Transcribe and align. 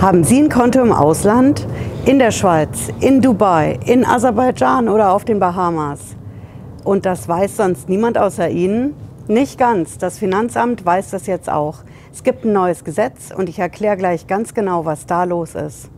Haben 0.00 0.24
Sie 0.24 0.38
ein 0.38 0.50
Konto 0.50 0.82
im 0.82 0.92
Ausland? 0.92 1.66
In 2.04 2.18
der 2.18 2.30
Schweiz, 2.30 2.92
in 3.00 3.22
Dubai, 3.22 3.78
in 3.86 4.04
Aserbaidschan 4.04 4.90
oder 4.90 5.10
auf 5.10 5.24
den 5.24 5.40
Bahamas? 5.40 6.00
Und 6.84 7.06
das 7.06 7.26
weiß 7.26 7.56
sonst 7.56 7.88
niemand 7.88 8.18
außer 8.18 8.50
Ihnen? 8.50 8.94
Nicht 9.26 9.58
ganz. 9.58 9.96
Das 9.96 10.18
Finanzamt 10.18 10.84
weiß 10.84 11.10
das 11.10 11.26
jetzt 11.26 11.48
auch. 11.50 11.78
Es 12.12 12.22
gibt 12.22 12.44
ein 12.44 12.52
neues 12.52 12.84
Gesetz 12.84 13.32
und 13.34 13.48
ich 13.48 13.58
erkläre 13.58 13.96
gleich 13.96 14.26
ganz 14.26 14.52
genau, 14.52 14.84
was 14.84 15.06
da 15.06 15.24
los 15.24 15.54
ist. 15.54 15.88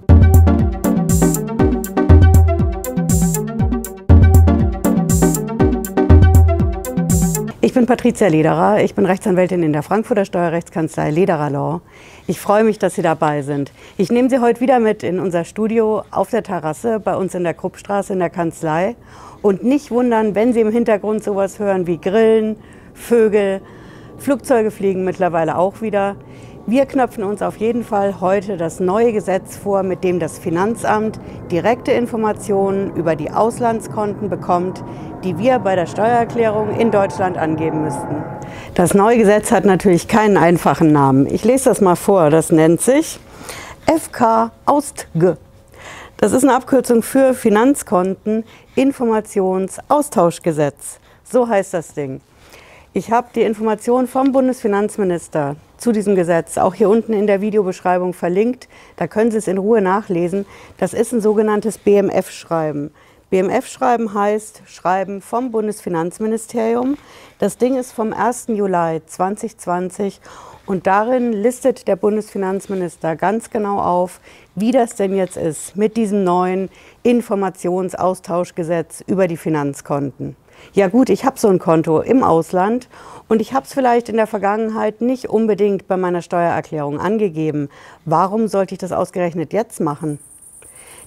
Bin 7.78 7.86
Patricia 7.86 8.26
Lederer, 8.26 8.82
ich 8.82 8.96
bin 8.96 9.06
Rechtsanwältin 9.06 9.62
in 9.62 9.72
der 9.72 9.84
Frankfurter 9.84 10.24
Steuerrechtskanzlei 10.24 11.12
Lederer 11.12 11.48
Law. 11.48 11.80
Ich 12.26 12.40
freue 12.40 12.64
mich, 12.64 12.80
dass 12.80 12.96
Sie 12.96 13.02
dabei 13.02 13.42
sind. 13.42 13.70
Ich 13.96 14.10
nehme 14.10 14.28
Sie 14.28 14.40
heute 14.40 14.60
wieder 14.60 14.80
mit 14.80 15.04
in 15.04 15.20
unser 15.20 15.44
Studio 15.44 16.02
auf 16.10 16.28
der 16.28 16.42
Terrasse 16.42 16.98
bei 16.98 17.14
uns 17.14 17.36
in 17.36 17.44
der 17.44 17.54
Kruppstraße 17.54 18.14
in 18.14 18.18
der 18.18 18.30
Kanzlei. 18.30 18.96
Und 19.42 19.62
nicht 19.62 19.92
wundern, 19.92 20.34
wenn 20.34 20.52
Sie 20.52 20.60
im 20.60 20.72
Hintergrund 20.72 21.22
sowas 21.22 21.60
hören 21.60 21.86
wie 21.86 22.00
Grillen, 22.00 22.56
Vögel, 22.94 23.60
Flugzeuge 24.18 24.72
fliegen 24.72 25.04
mittlerweile 25.04 25.56
auch 25.56 25.80
wieder. 25.80 26.16
Wir 26.70 26.84
knöpfen 26.84 27.24
uns 27.24 27.40
auf 27.40 27.56
jeden 27.56 27.82
Fall 27.82 28.20
heute 28.20 28.58
das 28.58 28.78
neue 28.78 29.14
Gesetz 29.14 29.56
vor, 29.56 29.82
mit 29.82 30.04
dem 30.04 30.18
das 30.18 30.38
Finanzamt 30.38 31.18
direkte 31.50 31.92
Informationen 31.92 32.94
über 32.94 33.16
die 33.16 33.30
Auslandskonten 33.30 34.28
bekommt, 34.28 34.84
die 35.24 35.38
wir 35.38 35.60
bei 35.60 35.76
der 35.76 35.86
Steuererklärung 35.86 36.78
in 36.78 36.90
Deutschland 36.90 37.38
angeben 37.38 37.84
müssten. 37.84 38.22
Das 38.74 38.92
neue 38.92 39.16
Gesetz 39.16 39.50
hat 39.50 39.64
natürlich 39.64 40.08
keinen 40.08 40.36
einfachen 40.36 40.92
Namen. 40.92 41.26
Ich 41.26 41.42
lese 41.42 41.70
das 41.70 41.80
mal 41.80 41.96
vor. 41.96 42.28
Das 42.28 42.52
nennt 42.52 42.82
sich 42.82 43.18
FK 43.86 44.50
Austg. 44.66 45.06
Das 46.18 46.32
ist 46.32 46.44
eine 46.44 46.54
Abkürzung 46.54 47.02
für 47.02 47.32
Finanzkonten 47.32 48.44
Informationsaustauschgesetz. 48.74 50.98
So 51.24 51.48
heißt 51.48 51.72
das 51.72 51.94
Ding. 51.94 52.20
Ich 52.94 53.12
habe 53.12 53.28
die 53.34 53.42
Information 53.42 54.06
vom 54.06 54.32
Bundesfinanzminister 54.32 55.56
zu 55.76 55.92
diesem 55.92 56.16
Gesetz 56.16 56.56
auch 56.56 56.72
hier 56.72 56.88
unten 56.88 57.12
in 57.12 57.26
der 57.26 57.42
Videobeschreibung 57.42 58.14
verlinkt. 58.14 58.66
Da 58.96 59.06
können 59.06 59.30
Sie 59.30 59.36
es 59.36 59.46
in 59.46 59.58
Ruhe 59.58 59.82
nachlesen. 59.82 60.46
Das 60.78 60.94
ist 60.94 61.12
ein 61.12 61.20
sogenanntes 61.20 61.76
BMF-Schreiben. 61.76 62.90
BMF-Schreiben 63.28 64.14
heißt 64.14 64.62
Schreiben 64.64 65.20
vom 65.20 65.50
Bundesfinanzministerium. 65.50 66.96
Das 67.38 67.58
Ding 67.58 67.76
ist 67.76 67.92
vom 67.92 68.14
1. 68.14 68.46
Juli 68.48 69.02
2020 69.04 70.22
und 70.64 70.86
darin 70.86 71.34
listet 71.34 71.88
der 71.88 71.96
Bundesfinanzminister 71.96 73.16
ganz 73.16 73.50
genau 73.50 73.80
auf, 73.80 74.18
wie 74.54 74.70
das 74.70 74.94
denn 74.94 75.14
jetzt 75.14 75.36
ist 75.36 75.76
mit 75.76 75.98
diesem 75.98 76.24
neuen 76.24 76.70
Informationsaustauschgesetz 77.02 79.04
über 79.06 79.28
die 79.28 79.36
Finanzkonten. 79.36 80.36
Ja 80.72 80.88
gut, 80.88 81.08
ich 81.08 81.24
habe 81.24 81.38
so 81.38 81.48
ein 81.48 81.58
Konto 81.58 82.00
im 82.00 82.22
Ausland 82.22 82.88
und 83.28 83.40
ich 83.40 83.52
habe 83.52 83.66
es 83.66 83.74
vielleicht 83.74 84.08
in 84.08 84.16
der 84.16 84.26
Vergangenheit 84.26 85.00
nicht 85.00 85.28
unbedingt 85.28 85.88
bei 85.88 85.96
meiner 85.96 86.22
Steuererklärung 86.22 87.00
angegeben. 87.00 87.68
Warum 88.04 88.48
sollte 88.48 88.74
ich 88.74 88.78
das 88.78 88.92
ausgerechnet 88.92 89.52
jetzt 89.52 89.80
machen? 89.80 90.18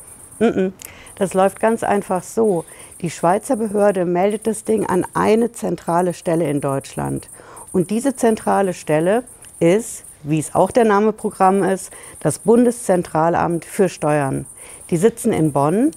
Das 1.15 1.33
läuft 1.35 1.59
ganz 1.59 1.83
einfach 1.83 2.23
so. 2.23 2.65
Die 3.01 3.11
Schweizer 3.11 3.55
Behörde 3.55 4.05
meldet 4.05 4.47
das 4.47 4.63
Ding 4.63 4.87
an 4.87 5.05
eine 5.13 5.51
zentrale 5.51 6.15
Stelle 6.15 6.49
in 6.49 6.61
Deutschland. 6.61 7.29
Und 7.71 7.89
diese 7.89 8.15
zentrale 8.15 8.73
Stelle 8.73 9.23
ist, 9.59 10.03
wie 10.23 10.39
es 10.39 10.53
auch 10.53 10.71
der 10.71 10.85
Name 10.85 11.13
Programm 11.13 11.63
ist, 11.63 11.91
das 12.19 12.39
Bundeszentralamt 12.39 13.65
für 13.65 13.89
Steuern. 13.89 14.45
Die 14.89 14.97
sitzen 14.97 15.33
in 15.33 15.53
Bonn. 15.53 15.91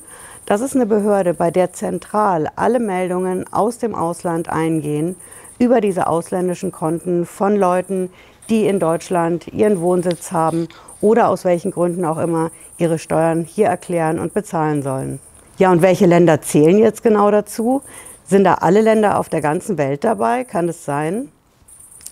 Das 0.47 0.61
ist 0.61 0.77
eine 0.77 0.87
Behörde, 0.87 1.35
bei 1.35 1.51
der 1.51 1.73
zentral 1.73 2.49
alle 2.55 2.79
Meldungen 2.79 3.51
aus 3.53 3.79
dem 3.79 3.95
Ausland 3.95 4.49
eingehen 4.49 5.17
über 5.59 5.81
diese 5.81 6.07
ausländischen 6.07 6.73
Konten 6.73 7.27
von 7.27 7.57
Leuten, 7.57 8.11
die 8.49 8.67
in 8.67 8.79
Deutschland 8.79 9.49
ihren 9.49 9.81
Wohnsitz 9.81 10.33
haben 10.33 10.69
oder 11.01 11.29
aus 11.29 11.45
welchen 11.45 11.71
Gründen 11.71 12.05
auch 12.05 12.19
immer 12.19 12.51
ihre 12.79 12.99
Steuern 12.99 13.45
hier 13.45 13.67
erklären 13.67 14.19
und 14.19 14.35
bezahlen 14.35 14.83
sollen. 14.83 15.21
Ja, 15.59 15.71
und 15.71 15.83
welche 15.83 16.07
Länder 16.07 16.41
zählen 16.41 16.79
jetzt 16.79 17.03
genau 17.03 17.31
dazu? 17.31 17.83
Sind 18.27 18.45
da 18.45 18.55
alle 18.55 18.81
Länder 18.81 19.19
auf 19.19 19.29
der 19.29 19.41
ganzen 19.41 19.79
Welt 19.79 20.03
dabei? 20.03 20.45
Kann 20.45 20.69
es 20.69 20.85
sein? 20.85 21.31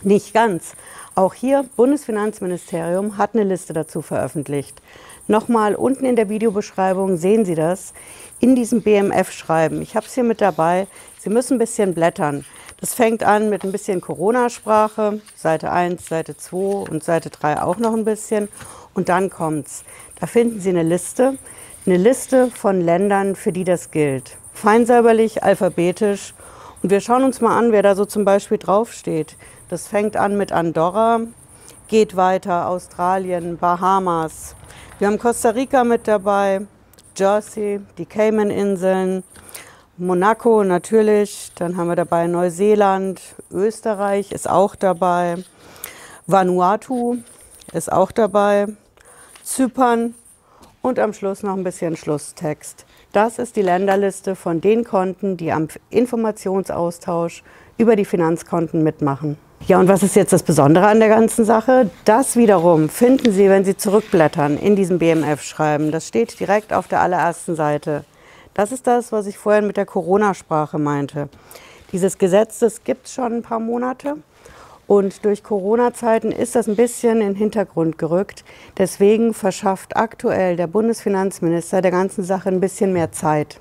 Nicht 0.04 0.34
ganz. 0.34 0.72
Auch 1.14 1.32
hier, 1.32 1.64
Bundesfinanzministerium 1.76 3.18
hat 3.18 3.34
eine 3.34 3.44
Liste 3.44 3.72
dazu 3.72 4.02
veröffentlicht. 4.02 4.82
Nochmal 5.28 5.76
unten 5.76 6.04
in 6.04 6.16
der 6.16 6.28
Videobeschreibung 6.28 7.16
sehen 7.16 7.44
Sie 7.44 7.54
das 7.54 7.92
in 8.40 8.56
diesem 8.56 8.82
BMF-Schreiben. 8.82 9.80
Ich 9.80 9.94
habe 9.94 10.06
es 10.06 10.14
hier 10.14 10.24
mit 10.24 10.40
dabei. 10.40 10.88
Sie 11.20 11.30
müssen 11.30 11.54
ein 11.54 11.58
bisschen 11.60 11.94
blättern. 11.94 12.44
Das 12.80 12.94
fängt 12.94 13.22
an 13.22 13.48
mit 13.48 13.62
ein 13.62 13.70
bisschen 13.70 14.00
Corona-Sprache, 14.00 15.20
Seite 15.36 15.70
1, 15.70 16.08
Seite 16.08 16.36
2 16.36 16.90
und 16.90 17.04
Seite 17.04 17.30
3 17.30 17.62
auch 17.62 17.76
noch 17.76 17.92
ein 17.92 18.04
bisschen. 18.04 18.48
Und 18.94 19.08
dann 19.08 19.30
kommt's. 19.30 19.84
Da 20.18 20.26
finden 20.26 20.60
Sie 20.60 20.70
eine 20.70 20.82
Liste, 20.82 21.38
eine 21.86 21.96
Liste 21.96 22.50
von 22.50 22.80
Ländern, 22.80 23.36
für 23.36 23.52
die 23.52 23.62
das 23.62 23.92
gilt. 23.92 24.36
Feinsäuberlich, 24.52 25.44
alphabetisch. 25.44 26.34
Und 26.82 26.90
wir 26.90 27.00
schauen 27.00 27.22
uns 27.22 27.40
mal 27.40 27.56
an, 27.56 27.70
wer 27.70 27.82
da 27.84 27.94
so 27.94 28.04
zum 28.04 28.24
Beispiel 28.24 28.58
draufsteht. 28.58 29.36
Das 29.68 29.86
fängt 29.86 30.16
an 30.16 30.36
mit 30.36 30.50
Andorra, 30.50 31.20
geht 31.86 32.16
weiter 32.16 32.66
Australien, 32.66 33.56
Bahamas. 33.56 34.56
Wir 34.98 35.06
haben 35.06 35.18
Costa 35.18 35.50
Rica 35.50 35.84
mit 35.84 36.08
dabei, 36.08 36.62
Jersey, 37.16 37.80
die 37.98 38.06
Cayman-Inseln, 38.06 39.22
Monaco 39.96 40.64
natürlich. 40.64 41.52
Dann 41.54 41.76
haben 41.76 41.86
wir 41.86 41.94
dabei 41.94 42.26
Neuseeland, 42.26 43.20
Österreich 43.52 44.32
ist 44.32 44.50
auch 44.50 44.74
dabei, 44.74 45.36
Vanuatu 46.26 47.18
ist 47.72 47.92
auch 47.92 48.10
dabei, 48.10 48.66
Zypern 49.44 50.16
und 50.82 50.98
am 50.98 51.12
Schluss 51.12 51.42
noch 51.42 51.56
ein 51.56 51.64
bisschen 51.64 51.96
Schlusstext. 51.96 52.84
Das 53.12 53.38
ist 53.38 53.56
die 53.56 53.62
Länderliste 53.62 54.34
von 54.36 54.60
den 54.60 54.84
Konten, 54.84 55.36
die 55.36 55.52
am 55.52 55.68
Informationsaustausch 55.90 57.42
über 57.78 57.96
die 57.96 58.04
Finanzkonten 58.04 58.82
mitmachen. 58.82 59.38
Ja, 59.68 59.78
und 59.78 59.86
was 59.86 60.02
ist 60.02 60.16
jetzt 60.16 60.32
das 60.32 60.42
Besondere 60.42 60.88
an 60.88 60.98
der 60.98 61.08
ganzen 61.08 61.44
Sache? 61.44 61.88
Das 62.04 62.36
wiederum 62.36 62.88
finden 62.88 63.32
Sie, 63.32 63.48
wenn 63.48 63.64
Sie 63.64 63.76
zurückblättern 63.76 64.58
in 64.58 64.74
diesem 64.74 64.98
BMF-Schreiben. 64.98 65.92
Das 65.92 66.08
steht 66.08 66.38
direkt 66.40 66.72
auf 66.72 66.88
der 66.88 67.00
allerersten 67.00 67.54
Seite. 67.54 68.04
Das 68.54 68.72
ist 68.72 68.88
das, 68.88 69.12
was 69.12 69.26
ich 69.26 69.38
vorhin 69.38 69.68
mit 69.68 69.76
der 69.76 69.86
Corona-Sprache 69.86 70.78
meinte. 70.78 71.28
Dieses 71.92 72.18
Gesetz, 72.18 72.58
das 72.58 72.82
gibt 72.82 73.06
es 73.06 73.14
schon 73.14 73.32
ein 73.32 73.42
paar 73.42 73.60
Monate. 73.60 74.16
Und 74.92 75.24
durch 75.24 75.42
Corona-Zeiten 75.42 76.32
ist 76.32 76.54
das 76.54 76.68
ein 76.68 76.76
bisschen 76.76 77.22
in 77.22 77.28
den 77.28 77.34
Hintergrund 77.34 77.96
gerückt. 77.96 78.44
Deswegen 78.76 79.32
verschafft 79.32 79.96
aktuell 79.96 80.56
der 80.56 80.66
Bundesfinanzminister 80.66 81.80
der 81.80 81.90
ganzen 81.90 82.22
Sache 82.24 82.50
ein 82.50 82.60
bisschen 82.60 82.92
mehr 82.92 83.10
Zeit. 83.10 83.58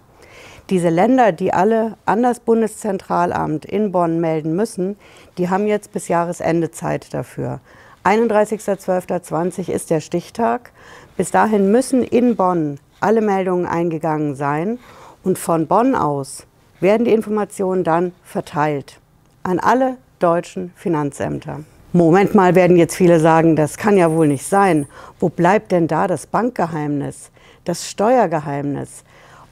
Diese 0.69 0.89
Länder, 0.89 1.31
die 1.31 1.53
alle 1.53 1.95
an 2.03 2.21
das 2.21 2.41
Bundeszentralamt 2.41 3.63
in 3.63 3.93
Bonn 3.93 4.19
melden 4.19 4.57
müssen, 4.57 4.97
die 5.37 5.49
haben 5.49 5.67
jetzt 5.67 5.93
bis 5.93 6.09
Jahresende 6.09 6.71
Zeit 6.71 7.13
dafür. 7.13 7.61
31.12.20 8.03 9.71
ist 9.71 9.89
der 9.89 10.01
Stichtag. 10.01 10.73
Bis 11.15 11.31
dahin 11.31 11.71
müssen 11.71 12.03
in 12.03 12.35
Bonn 12.35 12.77
alle 12.99 13.21
Meldungen 13.21 13.67
eingegangen 13.67 14.35
sein 14.35 14.79
und 15.23 15.39
von 15.39 15.67
Bonn 15.67 15.95
aus 15.95 16.45
werden 16.81 17.05
die 17.05 17.13
Informationen 17.13 17.85
dann 17.85 18.11
verteilt 18.21 18.99
an 19.43 19.59
alle 19.59 19.95
deutschen 20.21 20.71
Finanzämter. 20.75 21.61
Moment 21.93 22.35
mal, 22.35 22.55
werden 22.55 22.77
jetzt 22.77 22.95
viele 22.95 23.19
sagen, 23.19 23.55
das 23.55 23.77
kann 23.77 23.97
ja 23.97 24.11
wohl 24.11 24.27
nicht 24.27 24.45
sein. 24.45 24.85
Wo 25.19 25.27
bleibt 25.29 25.71
denn 25.71 25.87
da 25.87 26.07
das 26.07 26.25
Bankgeheimnis, 26.25 27.31
das 27.65 27.89
Steuergeheimnis? 27.89 29.03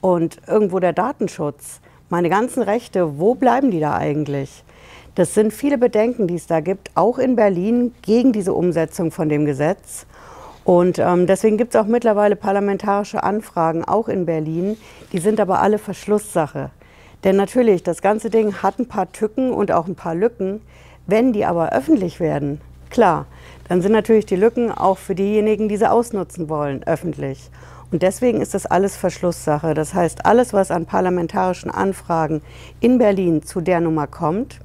und 0.02 0.38
irgendwo 0.48 0.80
der 0.80 0.94
Datenschutz, 0.94 1.82
meine 2.10 2.30
ganzen 2.30 2.64
Rechte, 2.64 3.20
wo 3.20 3.36
bleiben 3.36 3.72
die 3.72 3.80
da 3.80 3.96
eigentlich? 3.96 4.64
Das 5.16 5.34
sind 5.34 5.54
viele 5.54 5.78
Bedenken, 5.78 6.28
die 6.28 6.36
es 6.36 6.48
da 6.48 6.60
gibt, 6.60 6.92
auch 6.96 7.18
in 7.18 7.36
Berlin 7.36 7.94
gegen 8.02 8.32
diese 8.32 8.54
Umsetzung 8.54 9.12
von 9.12 9.28
dem 9.28 9.46
Gesetz. 9.46 10.06
Und 10.64 11.00
ähm, 11.00 11.26
deswegen 11.26 11.58
gibt 11.58 11.74
es 11.74 11.82
auch 11.82 11.88
mittlerweile 11.88 12.36
parlamentarische 12.36 13.24
Anfragen, 13.24 13.84
auch 13.84 14.08
in 14.08 14.26
Berlin. 14.26 14.78
Die 15.12 15.20
sind 15.20 15.40
aber 15.40 15.62
alle 15.62 15.78
Verschlusssache. 15.78 16.70
Denn 17.24 17.36
natürlich, 17.36 17.84
das 17.84 18.02
ganze 18.02 18.30
Ding 18.30 18.62
hat 18.62 18.80
ein 18.80 18.88
paar 18.88 19.12
Tücken 19.12 19.52
und 19.52 19.72
auch 19.72 19.88
ein 19.88 19.96
paar 19.96 20.16
Lücken. 20.16 20.62
Wenn 21.06 21.34
die 21.34 21.46
aber 21.46 21.74
öffentlich 21.74 22.20
werden, 22.20 22.62
klar, 22.90 23.26
dann 23.68 23.82
sind 23.82 23.92
natürlich 23.92 24.26
die 24.26 24.36
Lücken 24.36 24.72
auch 24.72 24.98
für 24.98 25.16
diejenigen, 25.16 25.70
die 25.70 25.78
sie 25.78 25.90
ausnutzen 25.90 26.50
wollen, 26.50 26.84
öffentlich. 26.84 27.50
Und 27.92 28.04
deswegen 28.04 28.42
ist 28.42 28.54
das 28.54 28.66
alles 28.66 28.96
Verschlusssache. 28.96 29.74
Das 29.74 29.94
heißt, 29.94 30.26
alles, 30.26 30.54
was 30.54 30.70
an 30.72 30.86
parlamentarischen 30.86 31.72
Anfragen 31.72 32.42
in 32.80 33.00
Berlin 33.00 33.44
zu 33.44 33.62
der 33.62 33.80
Nummer 33.80 34.06
kommt, 34.08 34.60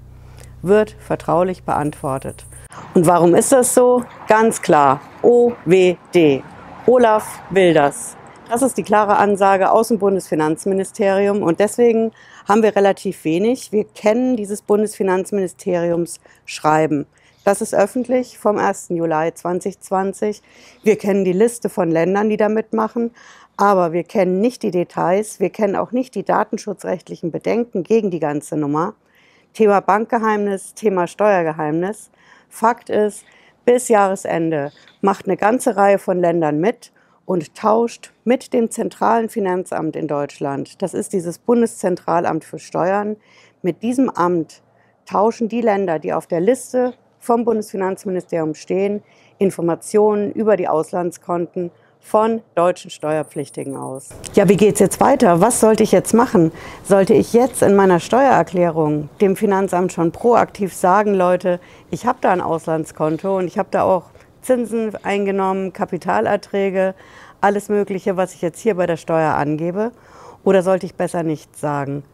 wird 0.62 0.94
vertraulich 0.98 1.64
beantwortet. 1.64 2.44
Und 2.94 3.06
warum 3.06 3.34
ist 3.34 3.52
das 3.52 3.74
so? 3.74 4.04
Ganz 4.28 4.60
klar, 4.60 5.00
OWD. 5.22 6.42
Olaf 6.86 7.40
Wilders. 7.50 8.16
Das 8.16 8.23
ist 8.62 8.76
die 8.76 8.82
klare 8.82 9.16
Ansage 9.16 9.70
aus 9.70 9.88
dem 9.88 9.98
Bundesfinanzministerium 9.98 11.42
und 11.42 11.60
deswegen 11.60 12.12
haben 12.46 12.62
wir 12.62 12.76
relativ 12.76 13.24
wenig. 13.24 13.72
Wir 13.72 13.84
kennen 13.84 14.36
dieses 14.36 14.62
Bundesfinanzministeriums 14.62 16.20
Schreiben. 16.44 17.06
Das 17.44 17.60
ist 17.60 17.74
öffentlich 17.74 18.38
vom 18.38 18.58
1. 18.58 18.90
Juli 18.90 19.32
2020. 19.34 20.42
Wir 20.82 20.96
kennen 20.96 21.24
die 21.24 21.32
Liste 21.32 21.68
von 21.68 21.90
Ländern, 21.90 22.28
die 22.28 22.36
da 22.36 22.48
mitmachen, 22.48 23.10
aber 23.56 23.92
wir 23.92 24.04
kennen 24.04 24.40
nicht 24.40 24.62
die 24.62 24.70
Details. 24.70 25.40
Wir 25.40 25.50
kennen 25.50 25.76
auch 25.76 25.92
nicht 25.92 26.14
die 26.14 26.24
datenschutzrechtlichen 26.24 27.30
Bedenken 27.30 27.82
gegen 27.82 28.10
die 28.10 28.20
ganze 28.20 28.56
Nummer. 28.56 28.94
Thema 29.52 29.80
Bankgeheimnis, 29.80 30.74
Thema 30.74 31.06
Steuergeheimnis. 31.06 32.10
Fakt 32.48 32.88
ist, 32.88 33.24
bis 33.64 33.88
Jahresende 33.88 34.72
macht 35.00 35.26
eine 35.26 35.36
ganze 35.36 35.76
Reihe 35.76 35.98
von 35.98 36.18
Ländern 36.18 36.60
mit 36.60 36.92
und 37.26 37.54
tauscht 37.54 38.12
mit 38.24 38.52
dem 38.52 38.70
zentralen 38.70 39.28
Finanzamt 39.28 39.96
in 39.96 40.08
Deutschland, 40.08 40.82
das 40.82 40.94
ist 40.94 41.12
dieses 41.12 41.38
Bundeszentralamt 41.38 42.44
für 42.44 42.58
Steuern, 42.58 43.16
mit 43.62 43.82
diesem 43.82 44.10
Amt 44.10 44.62
tauschen 45.06 45.48
die 45.48 45.60
Länder, 45.60 45.98
die 45.98 46.12
auf 46.12 46.26
der 46.26 46.40
Liste 46.40 46.94
vom 47.18 47.44
Bundesfinanzministerium 47.44 48.54
stehen, 48.54 49.02
Informationen 49.38 50.32
über 50.32 50.56
die 50.56 50.68
Auslandskonten 50.68 51.70
von 52.04 52.42
deutschen 52.54 52.90
Steuerpflichtigen 52.90 53.76
aus. 53.76 54.10
Ja, 54.34 54.46
wie 54.46 54.58
geht 54.58 54.74
es 54.74 54.80
jetzt 54.80 55.00
weiter? 55.00 55.40
Was 55.40 55.60
sollte 55.60 55.82
ich 55.82 55.90
jetzt 55.90 56.12
machen? 56.12 56.52
Sollte 56.82 57.14
ich 57.14 57.32
jetzt 57.32 57.62
in 57.62 57.74
meiner 57.74 57.98
Steuererklärung 57.98 59.08
dem 59.22 59.36
Finanzamt 59.36 59.92
schon 59.92 60.12
proaktiv 60.12 60.74
sagen, 60.74 61.14
Leute, 61.14 61.60
ich 61.90 62.04
habe 62.04 62.18
da 62.20 62.30
ein 62.30 62.42
Auslandskonto 62.42 63.38
und 63.38 63.46
ich 63.46 63.58
habe 63.58 63.70
da 63.70 63.84
auch 63.84 64.10
Zinsen 64.44 64.92
eingenommen, 65.02 65.72
Kapitalerträge, 65.72 66.94
alles 67.40 67.68
Mögliche, 67.68 68.16
was 68.16 68.34
ich 68.34 68.42
jetzt 68.42 68.60
hier 68.60 68.74
bei 68.76 68.86
der 68.86 68.96
Steuer 68.96 69.34
angebe? 69.34 69.90
Oder 70.44 70.62
sollte 70.62 70.86
ich 70.86 70.94
besser 70.94 71.22
nichts 71.22 71.60
sagen? 71.60 72.04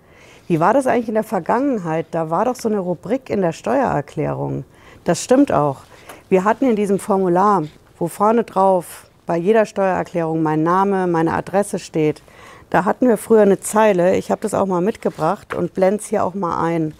Wie 0.46 0.60
war 0.60 0.72
das 0.72 0.86
eigentlich 0.86 1.08
in 1.08 1.14
der 1.14 1.24
Vergangenheit? 1.24 2.06
Da 2.12 2.30
war 2.30 2.44
doch 2.44 2.56
so 2.56 2.68
eine 2.68 2.78
Rubrik 2.78 3.30
in 3.30 3.40
der 3.40 3.52
Steuererklärung. 3.52 4.64
Das 5.04 5.22
stimmt 5.22 5.52
auch. 5.52 5.82
Wir 6.28 6.44
hatten 6.44 6.68
in 6.68 6.76
diesem 6.76 6.98
Formular, 6.98 7.64
wo 7.98 8.08
vorne 8.08 8.44
drauf 8.44 9.06
bei 9.26 9.36
jeder 9.36 9.66
Steuererklärung 9.66 10.42
mein 10.42 10.62
Name, 10.62 11.06
meine 11.06 11.34
Adresse 11.34 11.78
steht, 11.78 12.22
da 12.70 12.84
hatten 12.84 13.08
wir 13.08 13.16
früher 13.16 13.42
eine 13.42 13.58
Zeile, 13.58 14.16
ich 14.16 14.30
habe 14.30 14.42
das 14.42 14.54
auch 14.54 14.66
mal 14.66 14.80
mitgebracht 14.80 15.54
und 15.54 15.74
blende 15.74 16.00
es 16.00 16.06
hier 16.06 16.24
auch 16.24 16.34
mal 16.34 16.62
ein. 16.62 16.94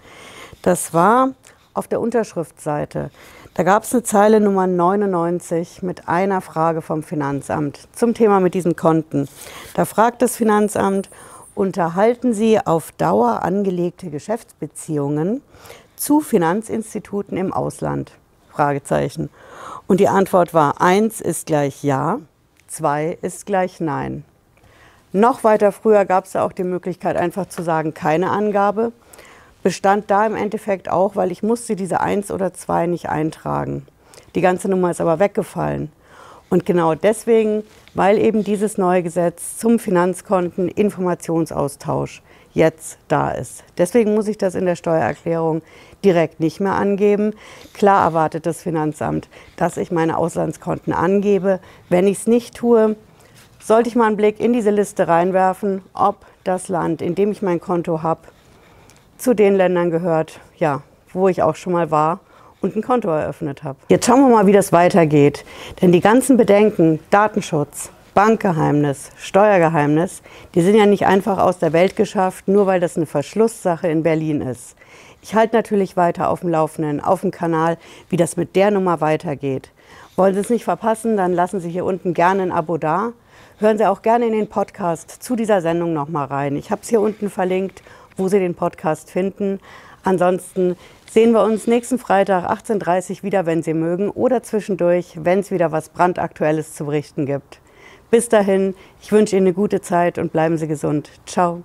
Das 0.61 0.93
war 0.93 1.29
auf 1.73 1.87
der 1.87 2.01
Unterschriftseite. 2.01 3.09
Da 3.53 3.63
gab 3.63 3.83
es 3.83 3.93
eine 3.93 4.03
Zeile 4.03 4.39
Nummer 4.39 4.65
99 4.65 5.83
mit 5.83 6.07
einer 6.07 6.39
Frage 6.39 6.81
vom 6.81 7.03
Finanzamt 7.03 7.89
zum 7.91 8.13
Thema 8.13 8.39
mit 8.39 8.53
diesen 8.53 8.77
Konten. 8.77 9.27
Da 9.73 9.83
fragt 9.83 10.21
das 10.21 10.37
Finanzamt, 10.37 11.09
unterhalten 11.53 12.33
Sie 12.33 12.65
auf 12.65 12.93
Dauer 12.93 13.43
angelegte 13.43 14.09
Geschäftsbeziehungen 14.09 15.41
zu 15.97 16.21
Finanzinstituten 16.21 17.37
im 17.37 17.51
Ausland? 17.51 18.13
Fragezeichen. 18.53 19.29
Und 19.85 19.99
die 19.99 20.07
Antwort 20.07 20.53
war, 20.53 20.79
eins 20.79 21.19
ist 21.19 21.47
gleich 21.47 21.83
ja, 21.83 22.19
zwei 22.67 23.17
ist 23.21 23.45
gleich 23.45 23.81
nein. 23.81 24.23
Noch 25.11 25.43
weiter 25.43 25.73
früher 25.73 26.05
gab 26.05 26.23
es 26.23 26.37
auch 26.37 26.53
die 26.53 26.63
Möglichkeit, 26.63 27.17
einfach 27.17 27.49
zu 27.49 27.63
sagen, 27.63 27.93
keine 27.93 28.29
Angabe 28.29 28.93
bestand 29.63 30.09
da 30.09 30.25
im 30.25 30.35
Endeffekt 30.35 30.89
auch, 30.89 31.15
weil 31.15 31.31
ich 31.31 31.43
musste 31.43 31.75
diese 31.75 32.01
1 32.01 32.31
oder 32.31 32.53
2 32.53 32.87
nicht 32.87 33.09
eintragen. 33.09 33.85
Die 34.35 34.41
ganze 34.41 34.69
Nummer 34.69 34.91
ist 34.91 35.01
aber 35.01 35.19
weggefallen. 35.19 35.91
Und 36.49 36.65
genau 36.65 36.95
deswegen, 36.95 37.63
weil 37.93 38.17
eben 38.17 38.43
dieses 38.43 38.77
neue 38.77 39.03
Gesetz 39.03 39.57
zum 39.57 39.79
Finanzkonten 39.79 40.67
Informationsaustausch 40.67 42.21
jetzt 42.53 42.97
da 43.07 43.31
ist. 43.31 43.63
Deswegen 43.77 44.13
muss 44.15 44.27
ich 44.27 44.37
das 44.37 44.55
in 44.55 44.65
der 44.65 44.75
Steuererklärung 44.75 45.61
direkt 46.03 46.41
nicht 46.41 46.59
mehr 46.59 46.73
angeben. 46.73 47.33
Klar 47.73 48.03
erwartet 48.03 48.45
das 48.45 48.61
Finanzamt, 48.61 49.29
dass 49.55 49.77
ich 49.77 49.91
meine 49.91 50.17
Auslandskonten 50.17 50.91
angebe. 50.91 51.59
Wenn 51.87 52.07
ich 52.07 52.17
es 52.19 52.27
nicht 52.27 52.55
tue, 52.55 52.97
sollte 53.63 53.89
ich 53.89 53.95
mal 53.95 54.07
einen 54.07 54.17
Blick 54.17 54.39
in 54.39 54.51
diese 54.51 54.71
Liste 54.71 55.07
reinwerfen, 55.07 55.81
ob 55.93 56.25
das 56.43 56.67
Land, 56.67 57.01
in 57.01 57.15
dem 57.15 57.31
ich 57.31 57.41
mein 57.41 57.61
Konto 57.61 58.03
habe, 58.03 58.21
zu 59.21 59.33
den 59.33 59.55
Ländern 59.55 59.91
gehört, 59.91 60.39
ja, 60.57 60.81
wo 61.13 61.27
ich 61.27 61.43
auch 61.43 61.55
schon 61.55 61.73
mal 61.73 61.91
war 61.91 62.19
und 62.61 62.75
ein 62.75 62.81
Konto 62.81 63.09
eröffnet 63.09 63.63
habe. 63.63 63.77
Jetzt 63.89 64.05
schauen 64.05 64.21
wir 64.21 64.29
mal, 64.29 64.47
wie 64.47 64.51
das 64.51 64.71
weitergeht. 64.71 65.45
Denn 65.81 65.91
die 65.91 65.99
ganzen 65.99 66.37
Bedenken, 66.37 66.99
Datenschutz, 67.09 67.91
Bankgeheimnis, 68.13 69.11
Steuergeheimnis, 69.17 70.21
die 70.55 70.61
sind 70.61 70.75
ja 70.75 70.85
nicht 70.85 71.05
einfach 71.05 71.37
aus 71.37 71.59
der 71.59 71.71
Welt 71.71 71.95
geschafft, 71.95 72.47
nur 72.47 72.65
weil 72.65 72.79
das 72.79 72.97
eine 72.97 73.05
Verschlusssache 73.05 73.87
in 73.87 74.03
Berlin 74.03 74.41
ist. 74.41 74.75
Ich 75.21 75.35
halte 75.35 75.55
natürlich 75.55 75.95
weiter 75.95 76.29
auf 76.29 76.41
dem 76.41 76.49
Laufenden, 76.49 76.99
auf 76.99 77.21
dem 77.21 77.31
Kanal, 77.31 77.77
wie 78.09 78.17
das 78.17 78.37
mit 78.37 78.55
der 78.55 78.71
Nummer 78.71 79.01
weitergeht. 79.01 79.69
Wollen 80.15 80.33
Sie 80.33 80.41
es 80.41 80.49
nicht 80.49 80.65
verpassen, 80.65 81.15
dann 81.15 81.33
lassen 81.33 81.59
Sie 81.59 81.69
hier 81.69 81.85
unten 81.85 82.13
gerne 82.13 82.41
ein 82.41 82.51
Abo 82.51 82.77
da. 82.77 83.13
Hören 83.59 83.77
Sie 83.77 83.85
auch 83.85 84.01
gerne 84.01 84.25
in 84.25 84.33
den 84.33 84.47
Podcast 84.47 85.23
zu 85.23 85.35
dieser 85.35 85.61
Sendung 85.61 85.93
nochmal 85.93 86.25
rein. 86.25 86.55
Ich 86.55 86.71
habe 86.71 86.81
es 86.81 86.89
hier 86.89 87.01
unten 87.01 87.29
verlinkt 87.29 87.83
wo 88.17 88.27
Sie 88.27 88.39
den 88.39 88.55
Podcast 88.55 89.11
finden. 89.11 89.59
Ansonsten 90.03 90.75
sehen 91.09 91.31
wir 91.31 91.43
uns 91.43 91.67
nächsten 91.67 91.99
Freitag 91.99 92.49
18.30 92.49 93.17
Uhr 93.17 93.23
wieder, 93.23 93.45
wenn 93.45 93.63
Sie 93.63 93.73
mögen, 93.73 94.09
oder 94.09 94.43
zwischendurch, 94.43 95.13
wenn 95.15 95.39
es 95.39 95.51
wieder 95.51 95.71
was 95.71 95.89
brandaktuelles 95.89 96.73
zu 96.73 96.85
berichten 96.85 97.25
gibt. 97.25 97.59
Bis 98.09 98.29
dahin, 98.29 98.75
ich 99.01 99.11
wünsche 99.11 99.37
Ihnen 99.37 99.47
eine 99.47 99.53
gute 99.53 99.81
Zeit 99.81 100.17
und 100.17 100.31
bleiben 100.31 100.57
Sie 100.57 100.67
gesund. 100.67 101.09
Ciao. 101.25 101.63